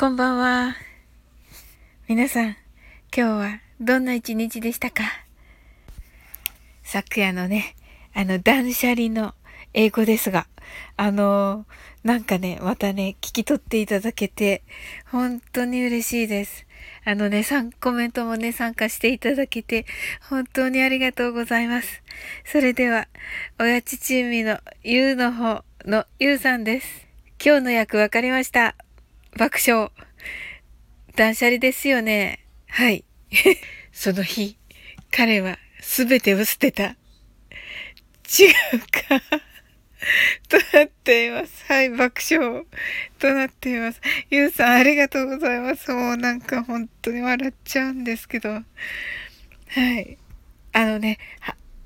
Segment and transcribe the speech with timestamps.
[0.00, 0.76] こんばんは。
[2.06, 2.56] 皆さん、今
[3.10, 5.02] 日はどんな一日でしたか？
[6.84, 7.74] 昨夜のね、
[8.14, 9.34] あの断捨離の
[9.74, 10.46] 英語ですが、
[10.96, 11.66] あの
[12.04, 14.62] なんかね、またね、聞き取っていただけて、
[15.10, 16.64] 本当に嬉しいです。
[17.04, 19.84] あのね、さん、コメントもね、参加していただけて、
[20.30, 22.04] 本当にありがとうございます。
[22.44, 23.08] それでは、
[23.58, 27.08] おやちチームのゆうの方のゆうさんです。
[27.44, 28.76] 今日の役わかりました。
[29.36, 29.90] 爆笑。
[31.16, 32.46] 断捨離ですよね。
[32.68, 33.04] はい。
[33.92, 34.56] その日、
[35.10, 36.96] 彼は全てを捨てた。
[38.28, 39.20] 違うか
[40.48, 41.64] となっています。
[41.66, 42.64] はい、爆笑
[43.18, 44.00] となっています。
[44.30, 45.90] ゆうさん、ありがとうございます。
[45.92, 48.50] もうなんか本当に笑っちゃうんですけど。
[48.50, 48.62] は
[49.98, 50.18] い。
[50.72, 51.18] あのね、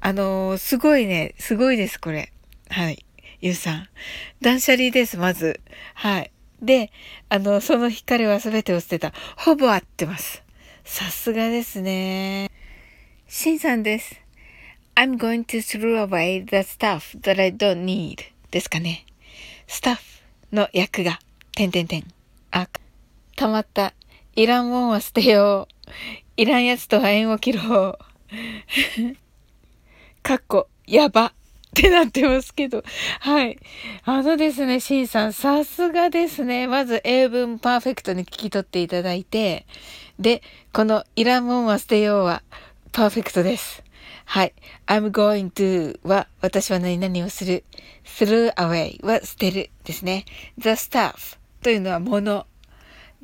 [0.00, 2.32] あのー、すごいね、すごいです、これ。
[2.70, 3.04] はい。
[3.40, 3.88] ゆうさん。
[4.40, 5.60] 断捨離です、まず。
[5.94, 6.30] はい。
[6.62, 6.90] で、
[7.28, 9.12] あの、その日彼は全てを捨てた。
[9.36, 10.42] ほぼ合ってます。
[10.84, 12.50] さすがですね。
[13.28, 14.20] シンさんです。
[14.94, 18.18] I'm going to throw away the stuff that I don't need
[18.50, 19.06] ですかね。
[19.66, 20.02] スタッフ
[20.52, 21.20] の役が、
[21.54, 22.04] てんてんてん。
[22.50, 22.68] あ、
[23.36, 23.94] たまった。
[24.34, 25.90] いらんもんは捨てよう。
[26.36, 27.98] いらんやつとは縁を切ろう。
[30.22, 31.32] かっこ、やば。
[31.68, 32.82] ってなってますけど。
[33.20, 33.58] はい。
[34.04, 36.66] あのですね、シンさん、さすがですね。
[36.66, 39.66] まず英文パーフェクトに聞き取っていただいて、
[40.18, 42.42] で、このいらんもんは捨てようは
[42.92, 43.82] パーフェクトです。
[44.24, 44.54] はい。
[44.86, 47.64] I'm going to は私は何々をする。
[48.04, 50.24] throw away は捨てるですね。
[50.58, 52.46] the stuff というのはもの。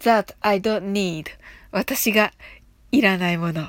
[0.01, 1.27] that I don't need
[1.71, 2.33] 私が
[2.93, 3.69] いらないもの。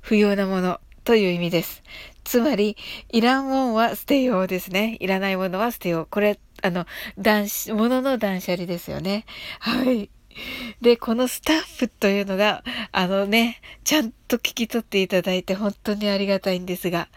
[0.00, 1.82] 不要なものという意味です。
[2.24, 2.76] つまり、
[3.10, 4.96] いらんもんは捨てようですね。
[5.00, 6.06] いらないものは捨てよう。
[6.10, 6.86] これ、あの、
[7.18, 9.24] 断、ものの断捨離ですよね。
[9.60, 10.10] はい。
[10.80, 17.08] で、このスタッフというのが、あのね、ちゃんと聞き取っていただいて本当にありがたいんですが、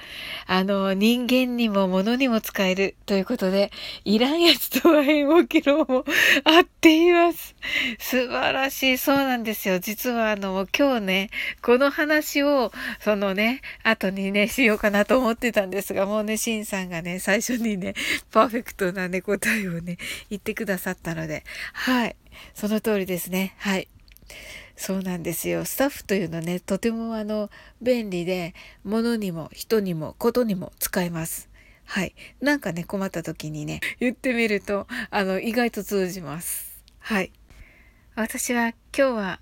[0.47, 3.71] あの、人間にも物にも使えるということで、
[4.03, 6.05] いらんやつとは縁を切ろうも
[6.43, 7.55] 合っています。
[7.99, 8.97] 素晴らしい。
[8.97, 9.79] そうなんですよ。
[9.79, 11.29] 実はあの、今日ね、
[11.61, 17.93] この話を、そのね、後にね、しようかなと思ってたんですが、もうね、シンさんがね、最初にね、
[18.31, 19.97] パーフェクトなね、答えをね、
[20.29, 21.43] 言ってくださったので、
[21.73, 22.15] はい。
[22.53, 23.55] その通りですね。
[23.57, 23.87] はい。
[24.75, 25.63] そうなんですよ。
[25.63, 27.49] スタッフというのはね、とてもあの、
[27.81, 28.53] 便利で、
[28.83, 31.49] 物にも人にもことにも使えます。
[31.85, 32.15] はい。
[32.41, 36.83] なんかね、困った時にね、言ってみると、あの、意外と通じます。
[36.99, 37.31] はい。
[38.15, 39.39] 私は今日は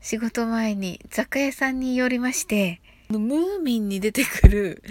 [0.00, 4.82] 仕事前に雑貨屋さんに寄りまして、ムーミンに出てくる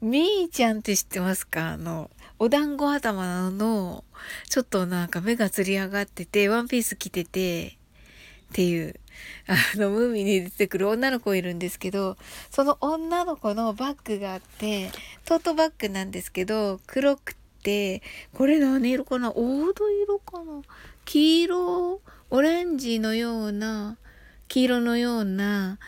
[0.00, 1.72] みーちゃんって知ってますか？
[1.72, 4.04] あの、お団子頭の、
[4.48, 8.94] ちょっとなんか目がつり上がってて、ワンピース着てて、っていう、
[9.46, 12.16] あの、ムーミーに出てくる女の子いるんですけど、
[12.50, 14.90] その女の子のバッグがあって、
[15.24, 18.02] トートバッグなんですけど、黒くて、
[18.34, 19.30] これ何色かな？
[19.30, 20.62] 黄土色かな？
[21.04, 23.96] 黄色、オレンジのような、
[24.48, 25.78] 黄色のような、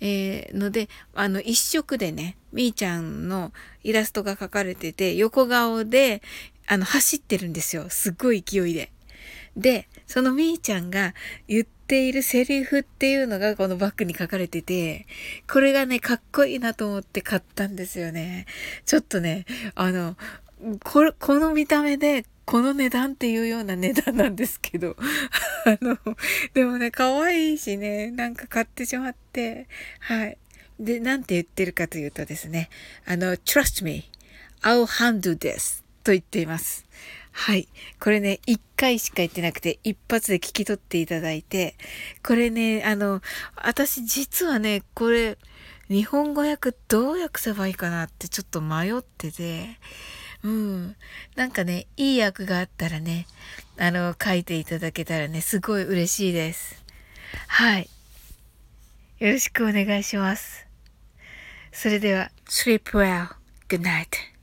[0.00, 6.22] えー、ので、あの、一色でね、みーちゃんのイラストが描かれてて、横顔で、
[6.66, 7.86] あの、走ってるんですよ。
[7.88, 8.90] すっごい勢いで。
[9.56, 11.14] で、そのみーちゃんが
[11.46, 15.06] 言っているセリフっていうのがこのバッグに書かれてて、
[15.50, 18.46] これがね、かっこいいなと思って買ったんですよね。
[18.84, 19.44] ちょっとね、
[19.74, 20.16] あの、
[20.82, 24.96] こ、この見た目でこの値段っていうような値段なんですけど、
[25.64, 25.98] あの、
[26.52, 29.66] でもね、可愛いしね、なんか買ってしまって、
[30.00, 30.38] はい。
[30.78, 32.68] で、なんて言ってるかというとですね、
[33.06, 34.10] あの、trust me,
[34.62, 36.84] I'll handle this と言っています。
[37.32, 37.68] はい。
[37.98, 41.74] これね、一回しか言ってなくて、一発で聞き取っていただいて、
[42.22, 43.22] これね、あの、
[43.56, 45.38] 私実はね、これ、
[45.88, 49.78] 日本語訳どう訳せばいいかなってちょっと迷ってて、
[50.44, 50.96] うん。
[51.36, 53.26] なんかね、いい役があったらね、
[53.78, 56.84] あの、書いていただけたらね、すごい嬉しいです。
[57.48, 57.88] はい。
[59.18, 60.66] よろしくお願いします。
[61.72, 63.28] それでは、sleep well.
[63.68, 64.33] Good night.